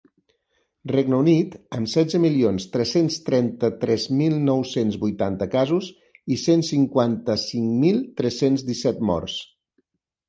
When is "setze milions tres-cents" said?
1.91-3.17